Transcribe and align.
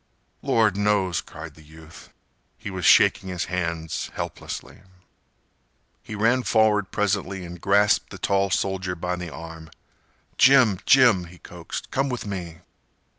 "Lord 0.41 0.77
knows!" 0.77 1.21
cried 1.21 1.53
the 1.53 1.61
youth. 1.61 2.09
He 2.57 2.71
was 2.71 2.85
shaking 2.85 3.29
his 3.29 3.45
hands 3.45 4.09
helplessly. 4.15 4.81
He 6.01 6.15
ran 6.15 6.41
forward 6.41 6.89
presently 6.89 7.45
and 7.45 7.61
grasped 7.61 8.09
the 8.09 8.17
tall 8.17 8.49
soldier 8.49 8.95
by 8.95 9.15
the 9.15 9.29
arm. 9.31 9.69
"Jim! 10.39 10.79
Jim!" 10.87 11.25
he 11.25 11.37
coaxed, 11.37 11.91
"come 11.91 12.09
with 12.09 12.25
me." 12.25 12.61